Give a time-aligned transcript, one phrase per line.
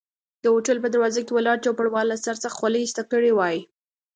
[0.43, 3.57] د هوټل په دروازه کې ولاړ چوپړوال له سر څخه خولۍ ایسته کړي وای.